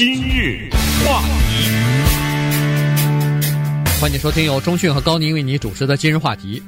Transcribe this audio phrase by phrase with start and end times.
[0.00, 0.70] 今日
[1.04, 1.66] 话题，
[4.00, 6.62] 欢迎收听由中讯和高宁为你主持的今日话题。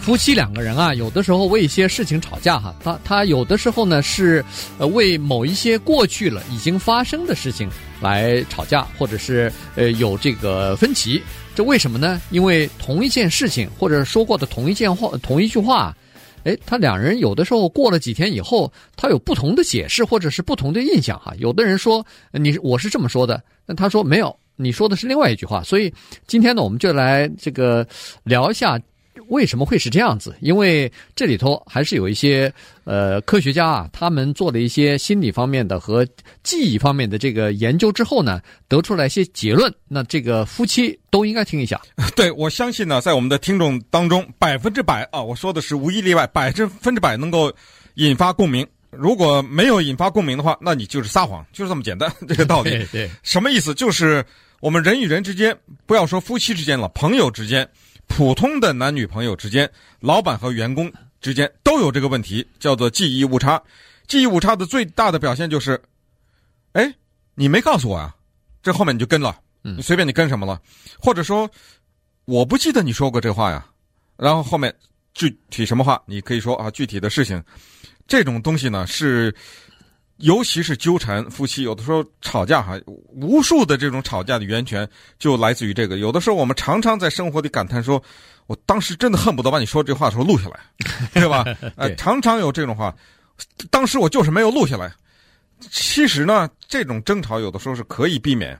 [0.00, 4.44] 夫妻两个人啊，有的时候为一些事情吵架哈，他他有的时候呢是
[4.76, 11.22] 呃为某一些过去了已经发生的事情来吵架，或者是呃有这个分歧。
[11.54, 12.20] 这为什么呢？
[12.30, 15.96] 因为同一件事情或者说过的同一件话、同一句话。
[16.44, 21.34] 哎，他两人有的时候过了几天以后，他有不同的解释或者是不同的印象哈。
[21.38, 25.62] 有的人说你我是这么说的，那他说没有，你说的是另外一句话。
[25.62, 25.92] 所以
[26.26, 27.86] 今天呢，我们就来这个
[28.22, 28.80] 聊一下。
[29.28, 30.34] 为什么会是这样子？
[30.40, 32.52] 因为这里头还是有一些
[32.84, 36.06] 呃科学家啊，他们做了一些心理方面的和
[36.42, 39.72] 记忆方面的这个研究之后呢，得出来一些结论。
[39.88, 41.80] 那这个夫妻都应该听一下。
[42.16, 47.52] 对，我相信呢，在我们的听众当中，百分之百啊，我说的是无一例外，百分之百能够
[47.94, 48.66] 引发共鸣。
[48.90, 52.70] 如果没有引发共鸣的话，那你就是撒谎，就是这么简单， 这个道理。
[52.70, 53.74] 对对，什么意思？
[53.74, 54.24] 就是
[54.60, 57.68] 我们人与人之间，不要说夫妻之间了，朋友之间。
[58.06, 63.62] 普通的男女朋友之间，老板和员工之间都有这个问题，叫做记忆误差。
[64.06, 65.80] 记忆误差的最大的表现就是，
[66.72, 66.94] 哎，
[67.34, 68.14] 你没告诉我啊，
[68.62, 70.60] 这后面你就跟了，你随便你跟什么了，
[70.98, 71.50] 或者说
[72.24, 73.66] 我不记得你说过这话呀，
[74.16, 74.74] 然后后面
[75.14, 77.42] 具体什么话你可以说啊，具体的事情，
[78.06, 79.34] 这种东西呢是。
[80.18, 82.78] 尤其是纠缠夫妻，有的时候吵架哈，
[83.12, 85.98] 无数的这种吵架的源泉就来自于这个。
[85.98, 88.00] 有的时候我们常常在生活里感叹说
[88.46, 90.60] ：“我当时真的恨不得把你说这话的时候录下来，
[91.12, 91.44] 对吧？”
[91.76, 92.94] 呃，常常有这种话，
[93.70, 94.94] 当时我就是没有录下来。
[95.70, 98.56] 其实呢，这种争吵有的时候是可以避免，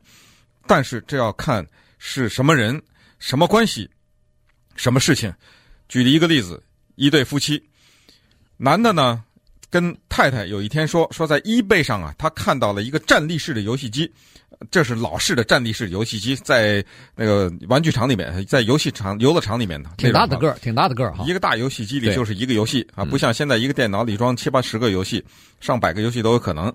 [0.67, 1.65] 但是这要看
[1.99, 2.83] 是什么人、
[3.21, 3.89] 什么关系、
[4.75, 5.33] 什么事情。
[5.89, 6.61] 举例一个例子，
[6.97, 7.63] 一对夫妻，
[8.57, 9.23] 男的呢。
[9.75, 14.09] 跟太太有一天说说在 eBay 上啊，他看到了一个站立式的游戏机，
[14.71, 16.85] 这是老式的站立式游戏机，在
[17.17, 21.25] 那个玩具厂里面，在游戏场游乐场里面的，挺大的个儿，挺大的个儿哈。
[21.27, 25.25] 一个大游戏机里就是一个游戏啊，不像现在一个电脑里装七八十个游戏，
[25.59, 26.73] 上百个游戏都有可能。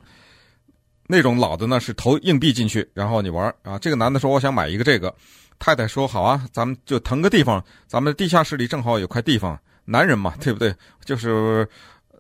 [1.08, 3.80] 那种老的呢是投硬币进去，然后你玩啊。
[3.80, 5.16] 这个男的说我想买一个这个，
[5.58, 10.76] 太太说好啊，咱们就腾个地方，咱们地下室里正好有块地方，男人嘛，对不对？
[11.06, 11.66] 就是。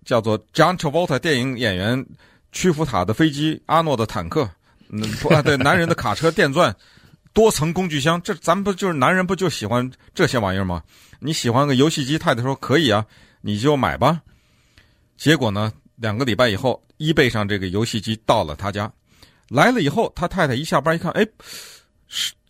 [0.09, 2.03] 叫做 John Travolta 电影演员
[2.51, 4.49] 屈服塔的飞机，阿诺的坦克，
[4.89, 6.75] 嗯，不啊，对，男人的卡车电钻，
[7.31, 10.81] 多层工具箱，这咱们不就是男人不就喜欢这些玩意儿吗？
[11.19, 13.05] 你喜欢个游戏机，太太说可以啊，
[13.41, 14.19] 你就买吧。
[15.15, 18.91] 结果呢，两个礼拜以后，eBay 上这个游戏机到了他家，
[19.47, 21.23] 来了以后，他太太一下班一看，哎，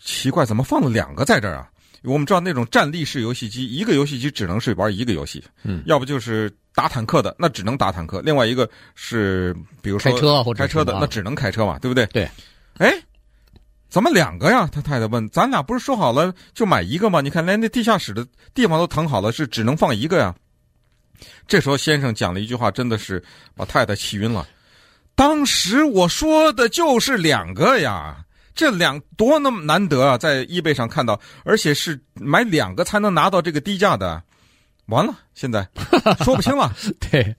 [0.02, 1.70] 奇怪，怎么放了两个在这儿啊？
[2.04, 6.52] 我们知道那种站立式游戏机，一个游戏机只能是玩一个游戏，嗯，要不就是。
[6.76, 12.06] 打坦克的那只能打坦克，另外一个是比如说开车或者开车的那只能开车嘛，对不对？
[12.06, 12.30] 对。
[12.78, 12.94] 哎，
[13.90, 14.70] 怎么两个呀？
[14.72, 17.20] 他太太问：“咱俩不是说好了就买一个吗？
[17.20, 20.34] 你看连那地下室的地方都腾好了，是只能放一个呀？”
[21.48, 23.22] 这时候先生讲了一句话，真的是
[23.56, 24.48] 把太太气晕了。
[25.16, 28.24] 当时我说的就是两个呀，
[28.60, 34.22] 这两多那么难得啊，在 eBay 上看到，而且是买两个才能拿到这个低价的。
[34.88, 35.66] 完了，现在
[36.26, 36.76] 说不清了。
[37.10, 37.34] 对，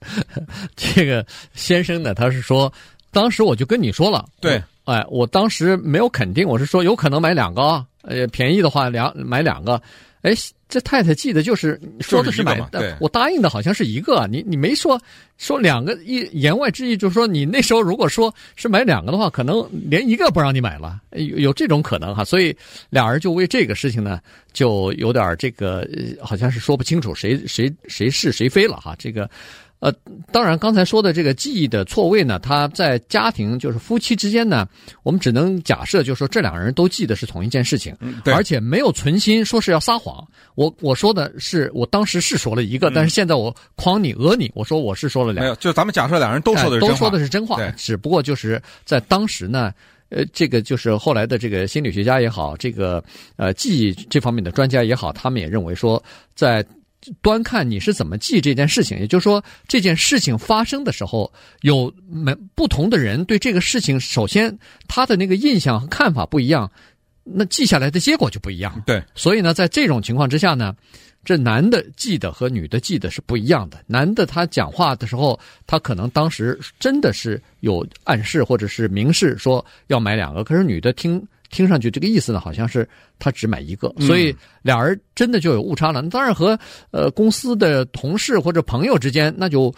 [0.75, 1.23] 这个
[1.53, 2.73] 先生呢，他是说，
[3.11, 9.81] 当时我就跟你说了，对，哎，我当时没有肯定，我是说有可能买两个，呃，便宜的话两买两个。
[10.21, 10.31] 哎，
[10.69, 15.01] 这太太记得就是说的是买的，我答应的好像是一个，你你没说
[15.39, 22.55] 说两个，一言外之意就是说你那时候如果说是买两个的话，可能连一个不让你买了，有有这种可能哈，所以
[22.91, 24.21] 俩人就为这个事情呢，
[24.53, 25.87] 就有点这个
[26.21, 29.27] 好像是说不清楚谁谁谁是谁非了哈，这个。
[29.81, 29.91] 呃，
[30.31, 34.67] 当然，刚才说的这个记忆的错位呢，他在家庭就是夫妻之间呢，
[35.01, 40.23] 我们只能假设，就是说这两个人都记得是同一件事情，而且没有存心说是要撒谎。
[40.53, 49.73] 我我说的是，我当时是说了一个，嗯，但是现在我诓你讹你，我说我是说了两个，没有，就咱们假设两人都说的是真话，都说的是真话，只不过就是在当时呢，
[50.09, 53.03] 呃，这个就是后来的这个心理学家也好，这个
[53.35, 56.01] 呃记忆这方面的专家也好，他们也认为说
[56.35, 56.63] 在。
[57.21, 61.31] 端看你是怎么记这件事情，也就是说，这件事情发生的时候，
[61.61, 64.57] 有没不同的人对这个事情，首先
[64.87, 66.71] 他的那个印象和看法不一样，
[67.23, 68.83] 那记下来的结果就不一样。
[68.85, 70.75] 对，所以呢，在这种情况之下呢，
[71.25, 73.83] 这男的记得和女的记得是不一样的。
[73.87, 81.25] 男的他讲话的时候，他可能当时真的是有暗示或者是明示说要买两个，可是女的听。
[81.51, 82.87] 听上去这个意思呢，好像是
[83.19, 86.01] 他只买一个，嗯、所以俩人真的就有误差了。
[86.09, 86.57] 当然和
[86.91, 89.73] 呃公司的同事或者朋友之间，那就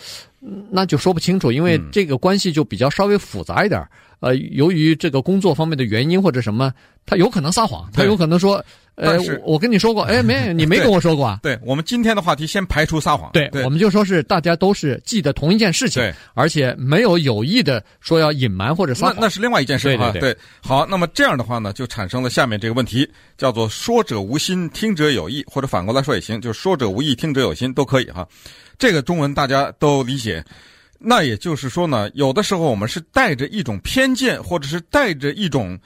[0.70, 3.86] 那就说不清楚，因为这个关系就比较稍微复杂一点。
[4.20, 6.72] 呃，由于这个工作方面的原因或者什么，
[7.06, 8.64] 他有可能撒谎，他有可能说。
[8.96, 11.40] 呃，我跟你说过，哎，没，你没跟我说过啊。
[11.42, 13.32] 对，对我们今天的话题，先排除撒谎。
[13.34, 19.16] 对，对我们就说是大家都是记得同一件事情，对，而且没有有意的说要隐瞒或者撒谎。
[19.16, 20.12] 那那是另外一件事啊。
[20.12, 28.28] 对对，对，好，那么这样的话呢，就产生了下面这个问题，叫做“说者无心，听者有意”，或者反过来说也行，就是“说者无意，听者有心”都可以哈。
[28.78, 30.46] 这个中文大家都理解。
[31.00, 35.80] 那也就是说呢，有的时候我们是带着一种偏见，或者是带着一种。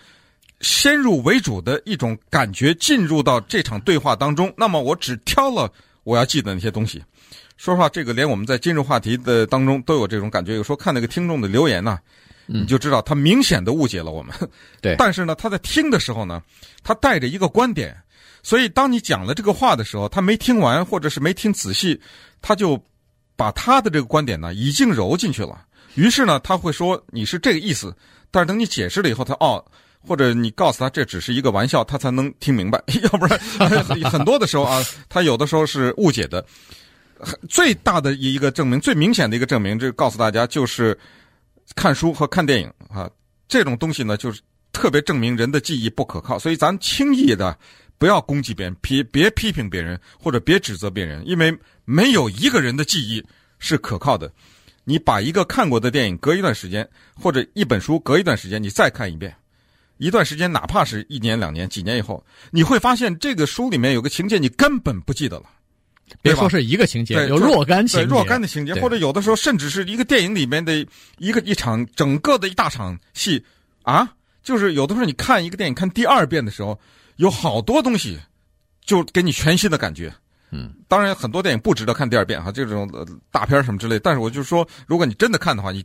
[0.61, 5.71] 先入为主的一种感觉进入到这场对话当中，那么我只挑了
[6.03, 7.03] 我要记得那些东西。
[7.57, 10.55] 说实话，这个连我们在今日话题的当中都有这种感觉。
[10.55, 11.99] 有时候看那个听众的留言呢，
[12.45, 14.33] 你就知道他明显的误解了我们。
[14.81, 16.41] 对， 但是呢，他在听的时候呢，
[16.83, 17.95] 他带着一个观点，
[18.43, 21.99] 所以当你讲了这个话的时候，他没听完或者是没听仔细，
[22.41, 22.79] 他就
[23.35, 25.65] 把他的这个观点呢已经揉进去了。
[25.95, 27.95] 于是呢，他会说你是这个意思，
[28.29, 29.63] 但是等你解释了以后，他哦。
[30.05, 32.81] 或者你告诉他这只是一个玩笑，他才能听明白。
[33.03, 33.39] 要不然，
[34.09, 36.45] 很多的时候啊，他有的时候是误解的。
[37.49, 40.97] 最大的一个证明，最明显的一个证明，这告诉大家就是
[41.75, 43.09] 看书和看电影啊，
[43.47, 44.39] 这种东西呢，就是
[44.71, 46.37] 特别证明人的记忆不可靠。
[46.37, 47.57] 所以咱轻易的
[47.97, 51.51] 不要攻击别人，批别批评别人，或者别指责别人，因为
[51.85, 53.25] 没有一个人的记忆
[53.57, 54.31] 是可靠的。
[54.83, 59.35] 你把一个看过的电影隔一段时间，或者一本书隔一段时间，你再看一遍。
[59.97, 65.45] 一段时间，哪怕是一年、两年、几年以后，你会发现这个书里面有个情节，你根本不记得了。
[66.21, 70.73] 别说是一个情节，有若干情节，若干的情节，或者有的时候甚至是一个电影里面的
[71.17, 73.43] 一个一场整个的一大场戏
[73.83, 74.09] 啊，
[74.41, 76.79] 就是有的时候你看一个电影看第二遍的时候，
[77.17, 78.17] 有好多东西
[78.85, 80.13] 就给你全新的感觉。
[80.51, 82.89] 嗯，当然很多电影不值得看第二遍哈，这种
[83.29, 83.99] 大片什么之类。
[83.99, 85.83] 但是我就说，如果你真的看的话，你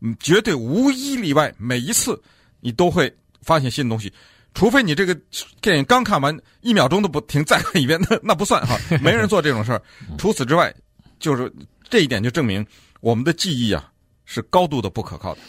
[0.00, 2.20] 嗯绝对无一例外，每一次
[2.60, 3.10] 你都会。
[3.42, 4.12] 发现新东西，
[4.54, 5.16] 除非你这个
[5.60, 9.82] 电影刚看完一秒钟都不停，再看一遍，那那不算哈， 没人做这种事儿。
[10.18, 10.72] 除此之外，
[11.18, 11.52] 就是
[11.88, 12.64] 这一点就证明
[13.00, 13.90] 我们的记忆啊
[14.24, 15.40] 是高度的不可靠的。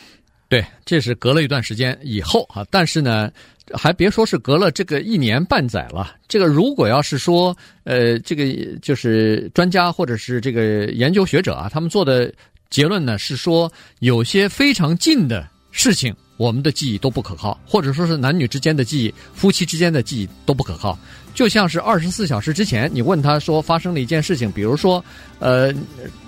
[0.50, 3.32] 对，这是隔了一段时间以后啊，但是呢，
[3.74, 6.16] 还别说是隔了这个一年半载了。
[6.28, 7.56] 这个如果要是说，
[7.86, 8.46] 呃，这个
[8.80, 12.32] 就是专家或者是这个研究学者啊，他们做的
[12.70, 16.16] 结论呢是说，有些非常近的事情。
[16.38, 20.98] 我们的记忆都不可靠，或者说是男女之间的记忆、夫妻之间的记忆都不可靠。
[21.34, 25.04] 就像是二十四小时之前，你问他说发生了一件事情，比如说，
[25.40, 25.74] 呃，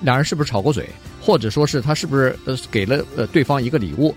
[0.01, 0.89] 两人是不是吵过嘴，
[1.21, 4.15] 或者说是他是不是呃给了呃对方一个礼物，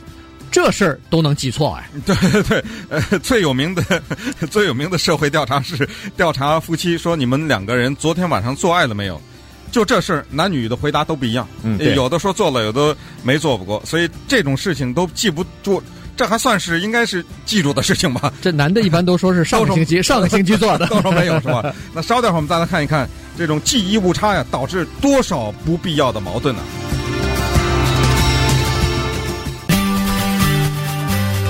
[0.51, 1.91] 这事儿都能记错哎。
[2.07, 4.03] 对对对，呃，最有名的
[4.51, 9.21] 最有名的社会调查是调查夫妻说，你们两个人昨天晚上做爱了没有？
[9.71, 11.47] 就这事儿，男女的回答都不一样。
[11.63, 15.83] 嗯，有的说做了，有的没做过，所以这种事情都记不住。
[16.17, 18.33] 这还算是应该是记住的事情吧？
[18.43, 21.73] 这男的一般都说是上个星期上个星期做的，都说没有是吧？
[21.95, 26.63] 那稍等会儿我们再来看一看这种记忆误差呀，导致多少不必要的矛盾呢？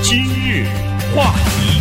[0.03, 0.67] 今日
[1.15, 1.78] 话题。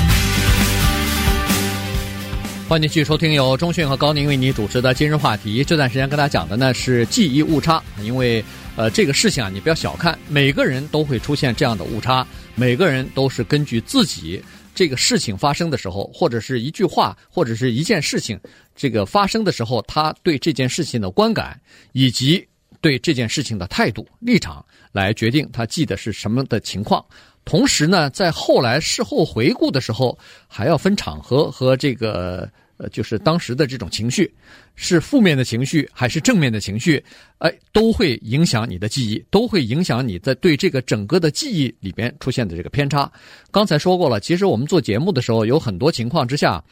[2.67, 5.63] 欢迎继续收听由中讯和高宁为你主持的今日话题。
[5.63, 8.43] 这段时间跟大家讲的呢是记忆误差，因为
[8.75, 14.43] 呃这个事情啊，你不要小看，每个人都会出现这样的误差，每个人都是根据自己
[14.75, 18.37] 这个事情发生的时候，或者是一句话，或者是一件事情
[18.75, 21.57] 这个发生的时候，他对这件事情的观感
[21.94, 22.45] 以及
[22.87, 27.06] 对这件事情的态度立场来决定他记得是什么的情况。
[27.44, 30.17] 同时呢，在后来事后回顾的时候，
[30.47, 34.33] 还要分场合和这个呃，就是当时的这种情绪，
[34.75, 37.03] 是负面的情绪还是正面的情绪，
[37.39, 43.11] 哎，都会影响你的记忆，都会影响你在对这个整个的记忆里边出现的这个偏差。
[43.51, 46.63] 刚才说过了，其实我们做节目的时候，有很多情况之下。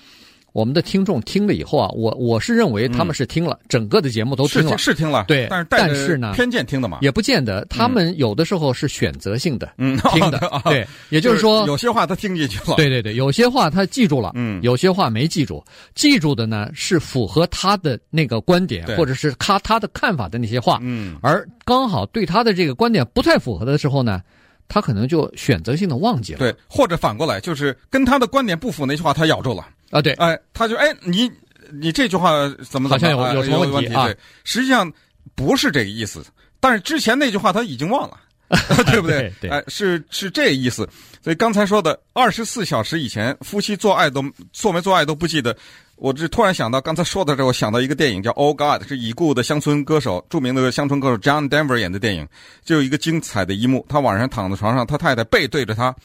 [0.55, 7.65] 我们的听众听了以后啊，我我是认为他们是听了、嗯、整个的节目都听了，是，是听了，对，但是但是呢，偏见听的嘛，也不见得。
[7.65, 15.61] 他们有的时候是选择性的嗯 听的，嗯、对，也就是说就是有些话他听进去了，对对对，有些话他记住了，嗯，有些话没记住，
[15.93, 24.21] 记住的呢是符合他的那个观点或者是他他的看法的那些话，嗯，而刚好对他的这个观点不太符合的时候呢，
[24.69, 29.67] 他可能就选择性的忘记了，对，或者反过来就是跟他的观点不符那句话他咬住了。
[29.91, 31.31] 啊，对，哎，他就哎，你
[31.71, 32.31] 你这句话
[32.69, 34.05] 怎么怎么好像有有什么问题，啊？
[34.05, 34.91] 对，实际上
[35.35, 36.25] 不是这个意思，
[36.59, 38.17] 但是之前那句话他已经忘了，
[38.91, 39.31] 对不对？
[39.41, 40.87] 对，哎，是是这意思。
[41.23, 44.23] 所以刚才说的二十四小时以前夫妻做爱都
[44.53, 45.55] 做没做爱都不记得，
[45.95, 52.27] 我这突然想到刚才说的时候，我想到一个电影叫《Oh God》，是已故的乡村歌手，著名的乡村歌手 John Denver 演的电影，
[52.63, 55.95] 就有一个精彩的一幕，他晚上躺在床上，他太太背对着他，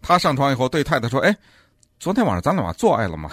[0.00, 1.36] 他上床以后对太太说：“哎，
[2.00, 3.30] 昨天晚上咱俩做爱了吗？”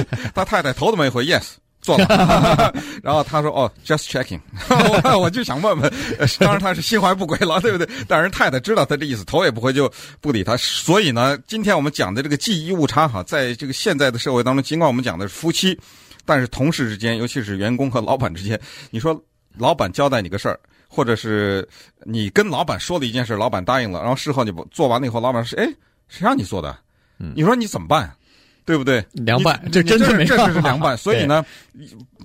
[0.32, 1.54] 他太太头都没回，Yes。
[1.80, 2.72] 做了，
[3.04, 4.40] 然后他说：“哦，just checking。
[5.12, 5.92] 我”我就想问问，
[6.38, 7.86] 当然他是心怀不轨了，对不对？
[8.08, 10.56] 但是太太知道他这意思，头也不回就不理他。
[10.56, 15.78] 所以呢，今天我们讲的这个记忆误差哈，在这个现在的社会当中，尽管我们讲的是夫妻，
[16.24, 18.58] 但是同事之间，尤其是员工和老板之间，
[18.90, 19.22] 你说
[19.58, 20.58] 老板交代你个事儿，
[20.88, 21.68] 或者是
[22.04, 25.66] 你跟老板说了一件事，老板答应了，然后事后你做完了以后，老板说：“哎，
[26.08, 26.74] 谁让你做的？”
[27.18, 28.12] 你说你怎么办？
[28.66, 29.04] 对不对？
[29.12, 30.96] 凉拌，这真的没办法，这是凉拌。
[30.96, 31.44] 所以呢，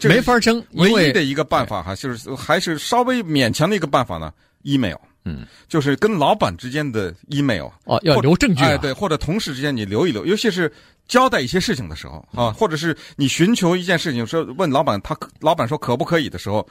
[0.04, 0.64] 没法争。
[0.72, 4.32] 唯一的一个办法哈，就是还是稍微勉强的一个办法呢
[4.64, 4.96] ，email。
[5.26, 7.68] 嗯，就是跟老板之间的 email。
[7.84, 8.64] 哦，要留证据。
[8.64, 10.72] 哎，对，或者同事之间你留一留，尤其是
[11.10, 16.66] 交代一些事情的时候啊，或者是你寻求一件事情，说问老板，他老板说可不可以的时候，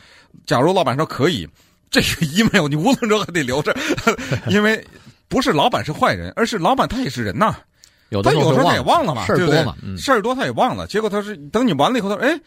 [0.47, 1.47] 假如老板说可以，
[1.91, 3.77] 这个 email 你无论如何得留着，
[4.49, 4.83] 因为
[5.29, 7.55] 不是老板是坏人，而是老板他也是人呐。
[8.11, 10.87] 有的他有时候他也忘了嘛，事儿多嘛，事儿多他也忘了。
[10.87, 12.41] 结果他是等你完了以后，他说：“哎，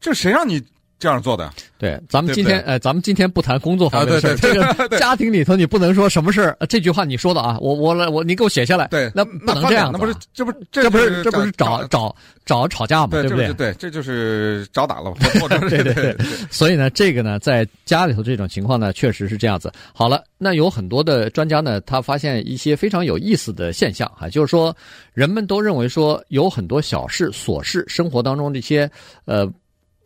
[0.00, 0.62] 这谁让你
[0.98, 4.36] 这样做的？”对，咱们今天呃，咱们今天不谈工作方面的事儿。
[4.36, 6.56] 这个家庭里头，你不能说什么事儿。
[6.68, 8.88] 这句话你说的啊，我我来我你给我写下来。
[8.88, 9.90] 对，那不能这样。
[9.92, 12.14] 那不是这不这不是这不是找找
[12.44, 13.10] 找吵架嘛？
[13.10, 13.52] 对不对？
[13.54, 15.14] 对，这就是找打了。
[15.70, 16.16] 对对对。
[16.50, 19.72] 所以呢，这个呢，在家里头这种情况呢，确实是这样子。
[19.92, 20.24] 好了。
[20.40, 24.72] 那有很多的专家呢，他发现一些非常有意思的现象啊，就是说，
[25.12, 28.88] 人们都认为说有很多小事、琐事，生活当中这些
[29.24, 29.44] 呃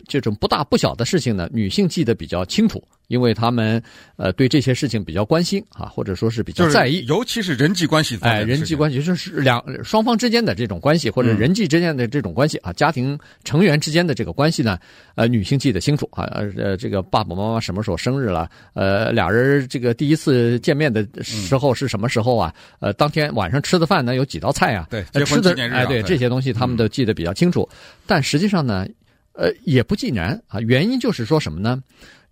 [0.07, 2.83] 这种不大不小的事情呢，女性记得比较清楚。
[3.09, 3.83] 因为他们
[4.17, 8.17] 呃对这些事情比较关心啊，或者说是比较在意，尤其是人际关系。
[8.23, 14.79] 哎，人际关系就是两双方之间的这种关系，或者人际之间的这种关系啊，家庭成员之间的这个关系呢，
[15.15, 16.25] 呃，女性记得清楚啊，
[16.57, 18.49] 呃，这个爸爸妈妈什么时候生日了？
[18.73, 22.55] 呃，俩人这个第一次见面的时候是什么时候啊？
[22.81, 24.87] 呃，当天晚上吃的饭呢有几道菜啊？
[24.89, 27.69] 对，吃的哎，对这些东西他们都记得比较清楚。
[28.07, 28.87] 但实际上呢，
[29.35, 30.61] 呃，也不尽然啊。
[30.61, 31.83] 原因就是说什么呢？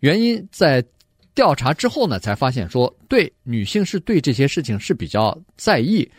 [0.01, 0.85] 原因在
[1.35, 6.11] 调查之后呢，才发现说，对女性是对这些事情是比较在意，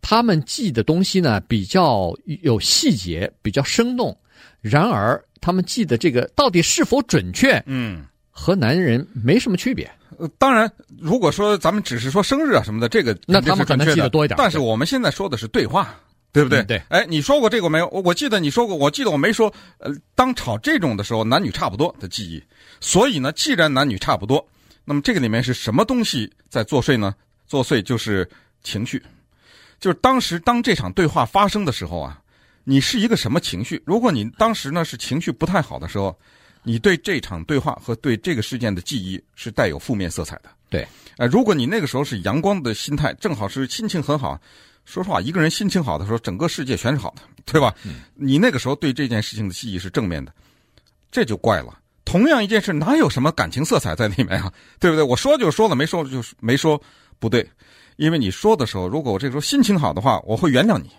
[0.00, 2.12] 她们记的东西呢比较
[2.42, 4.16] 有细节，比较生动。
[4.60, 7.62] 然而，她们记的这个到底是否准确？
[7.66, 9.90] 嗯，和男人没什么区别。
[10.16, 14.36] 呃，当然，如果说咱们只是说生日啊什么的，这个那他们可能记得多一点。
[14.38, 15.94] 但是我们现在说的是对话。
[16.34, 16.62] 对不对？
[16.62, 17.86] 嗯、对，哎，你说过这个没有？
[17.90, 19.54] 我我记得你说过，我记得我没说。
[19.78, 22.42] 呃，当吵这种的时候，男女差不多的记忆。
[22.80, 24.44] 所以呢，既然男女差不多，
[24.84, 27.14] 那么这个里面是什么东西在作祟呢？
[27.46, 28.28] 作祟就是
[28.64, 29.00] 情绪，
[29.78, 32.20] 就是当时当这场对话发生的时候啊，
[32.64, 33.80] 你是一个什么情绪？
[33.86, 36.18] 如果你当时呢是情绪不太好的时候，
[36.64, 40.50] 你对这场对话和对这个事件的记忆是带有负面色彩的。
[40.68, 40.84] 对，
[41.16, 44.40] 呃，如果你那个时候是阳光的心态，正好是心情很好。
[44.84, 47.74] 说实话，一个人心情好的时候，整个世界全是好的，对吧？
[47.84, 50.32] 嗯、你那个时候对这件事情的记忆是正面的，
[51.10, 51.78] 这就怪了。
[52.04, 54.52] 同样一件事，哪有什么感情色彩在里面啊？
[54.78, 55.02] 对不对？
[55.02, 56.80] 我说就说了，没说就没说，
[57.18, 57.48] 不对。
[57.96, 60.90] 因为你说的时候，如果我这时候心情好的话，我会原谅你，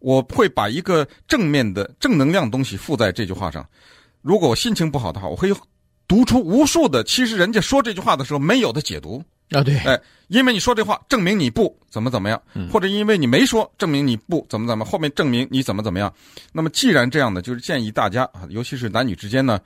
[0.00, 3.64] 我会把一个正面的正能量东西附在这句话上。
[4.22, 5.52] 如果我心情不好的话，我会
[6.08, 9.22] 读出无数的其实人家说这句话的时候没有的解读。
[9.50, 12.40] 啊，对，哎，因为你说这话，证明你不怎么怎么样，
[12.72, 16.12] 或者因为你没说，证明你不怎么怎么，后面证明你怎么怎么样。
[16.52, 19.60] 那么既然这样呢，就是建议大家啊，尤其是男女之间呢，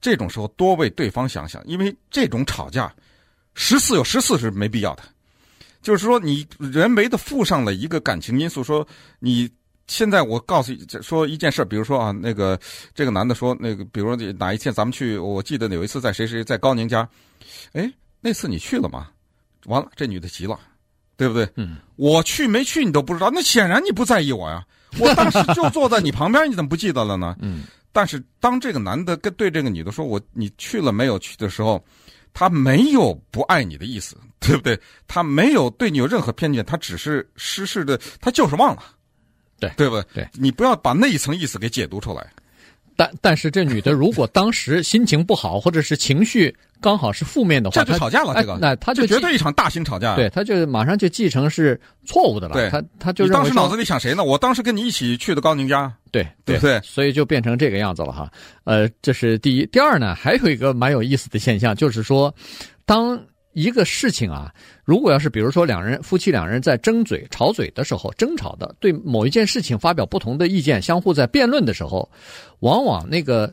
[0.00, 2.92] 这种时候多为对方想想，因为这种吵架，
[3.54, 5.02] 十次有十次是没必要的。
[5.82, 8.86] 就是说，你人为的附上了一个感情因素，说
[9.20, 9.48] 你
[9.86, 12.58] 现在我告诉你说一件事，比如说啊，那个
[12.94, 17.08] 这个男的说，那个比如说哪一天咱们去，我记得有一次在谁谁在高宁家，
[17.72, 19.08] 哎，那次你去了吗？
[19.66, 20.58] 完了，这女的急了，
[21.16, 21.48] 对不对？
[21.56, 24.64] 嗯，我去没去你都不知道，那显然你不在意我呀。
[24.98, 27.36] 我当时就坐在你旁边，你怎么不记得了呢？
[27.42, 27.64] 嗯。
[27.90, 31.82] 但是当这个男的跟对这个女的说“我你去了没有去”的时候，
[32.32, 34.78] 他没有不爱你的意思，对不对？
[35.08, 38.82] 他没有对你有任何偏见，他只是失事的，他就是忘了，
[39.58, 40.22] 对对不对？
[40.22, 42.30] 对，你不要把那一层意思给解读出来。
[42.94, 48.34] 但但是这女的如果当时心情不好，或者是情绪刚好是负面的话，这就吵架了。
[48.34, 50.14] 这个，那他就绝对一场大型吵架。
[50.14, 52.54] 对，他就马上就继承是错误的了。
[52.54, 54.22] 对，他他就你当时脑子里想谁呢？
[54.22, 55.92] 我当时跟你一起去的高宁家。
[56.10, 58.30] 对对对，所以就变成这个样子了哈。
[58.64, 59.66] 呃，这是第一。
[59.66, 62.34] 第二呢，还有一个蛮有意思的现象，就是说，
[62.86, 63.20] 当
[63.52, 64.52] 一个事情啊，
[64.84, 72.08] 如果要是比如说两人夫妻两人在争嘴、吵嘴的时候，争吵的对某一件事情发表不同的意见，相互在辩论的时候，
[72.60, 73.52] 往往那个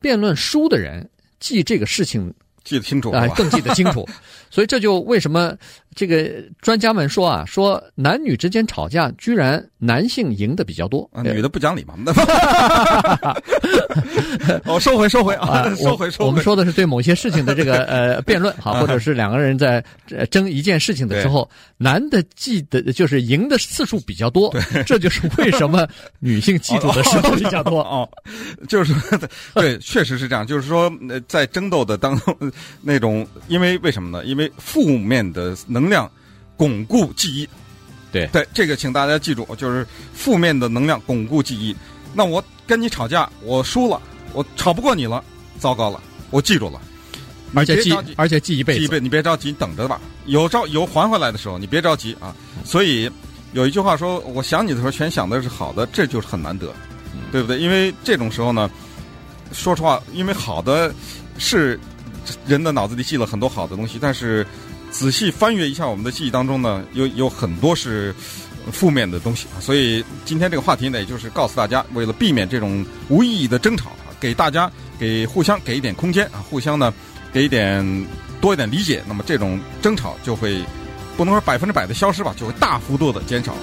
[0.00, 1.08] 辩论输的人
[1.40, 2.32] 记这个事情。
[2.68, 4.06] 记得清楚啊，更记得清楚，
[4.50, 5.54] 所以这就为什么
[5.98, 11.94] 这个专家们说啊，说男女之间吵架，居然男性赢的比较多，啊、女的不讲理嘛？
[14.64, 16.26] 我 收回，收回啊，收回，收回。
[16.26, 19.84] 我们说的是对某些事情的这个 呃辩论，哈，或者是两个人在
[20.30, 24.54] 争一件事情的时候，男的记得就是赢的次数比较多，
[24.86, 25.84] 这就是为什么
[26.20, 28.08] 女性记住的时候比较多 哦，
[28.68, 28.94] 就是
[29.52, 30.88] 对，确实是这样，就是说
[31.26, 32.36] 在争斗的当中。
[32.80, 34.24] 那种，因为为什么呢？
[34.24, 36.10] 因为负面的能量
[36.56, 37.48] 巩固记忆，
[38.10, 41.74] 对对，这个请大家记住，就是负面的能量巩固记忆。
[42.14, 44.00] 那我跟你吵架，我输了，
[44.32, 45.22] 我吵不过你了，
[45.58, 46.80] 糟糕了，我记住了，
[47.54, 52.34] 而且记，而且记一辈子，记一辈，你别着急，等着吧，有招有还回来的时候，你别着急啊。
[52.64, 53.10] 所以
[53.52, 56.72] 有一句话说，我想你的时候，全想的是好的，这就是很难得，
[57.30, 57.58] 对不对？
[57.58, 58.70] 因为这种时候呢，
[59.52, 60.94] 说实话，因为好的
[61.38, 61.78] 是。
[62.46, 64.46] 人的脑子里记了很多好的东西，但是
[64.90, 68.14] 仔细翻阅一下我们的记忆当中呢，有有很多是
[68.72, 69.60] 负面的东西啊。
[69.60, 76.92] 所以今天这个话题呢，也就是告诉大家，为了避免这种无意义的争吵啊，给大家给互相给一点空间啊，互相呢
[77.32, 78.06] 给一点
[78.40, 80.64] 多一点理解，那么这种争吵就会
[81.16, 83.54] 不能说百分之百的消失吧，就会大幅度的减少。